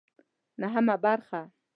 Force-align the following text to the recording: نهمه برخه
نهمه 0.61 0.97
برخه 1.03 1.41